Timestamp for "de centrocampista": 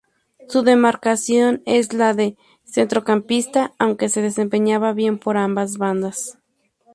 2.15-3.73